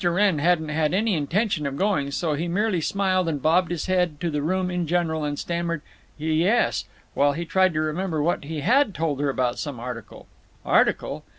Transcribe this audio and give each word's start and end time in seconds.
Wrenn 0.03 0.39
hadn't 0.39 0.69
had 0.69 0.95
any 0.95 1.13
intention 1.13 1.67
of 1.67 1.77
going, 1.77 2.09
so 2.09 2.33
he 2.33 2.47
merely 2.47 2.81
smiled 2.81 3.29
and 3.29 3.39
bobbed 3.39 3.69
his 3.69 3.85
head 3.85 4.19
to 4.21 4.31
the 4.31 4.41
room 4.41 4.71
in 4.71 4.87
general, 4.87 5.23
and 5.23 5.37
stammered 5.37 5.83
"Y 6.19 6.25
yes," 6.25 6.85
while 7.13 7.33
he 7.33 7.45
tried 7.45 7.75
to 7.75 7.81
remember 7.81 8.19
what 8.23 8.45
he 8.45 8.61
had 8.61 8.95
told 8.95 9.19
her 9.19 9.29
about 9.29 9.59
some 9.59 9.79
article. 9.79 10.25
Article. 10.65 11.23